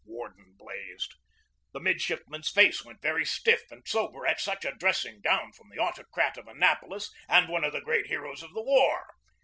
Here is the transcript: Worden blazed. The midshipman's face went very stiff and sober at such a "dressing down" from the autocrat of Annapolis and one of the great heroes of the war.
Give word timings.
Worden 0.03 0.55
blazed. 0.57 1.13
The 1.73 1.79
midshipman's 1.79 2.49
face 2.49 2.83
went 2.83 3.03
very 3.03 3.23
stiff 3.23 3.69
and 3.69 3.87
sober 3.87 4.25
at 4.25 4.41
such 4.41 4.65
a 4.65 4.71
"dressing 4.71 5.21
down" 5.21 5.51
from 5.53 5.69
the 5.69 5.77
autocrat 5.77 6.39
of 6.39 6.47
Annapolis 6.47 7.11
and 7.29 7.47
one 7.47 7.63
of 7.63 7.71
the 7.73 7.81
great 7.81 8.07
heroes 8.07 8.41
of 8.41 8.51
the 8.55 8.63
war. 8.63 9.13